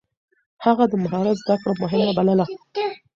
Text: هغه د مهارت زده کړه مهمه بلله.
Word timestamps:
هغه 0.65 0.83
د 0.87 0.93
مهارت 1.03 1.37
زده 1.43 1.55
کړه 1.61 1.73
مهمه 1.83 2.11
بلله. 2.17 2.45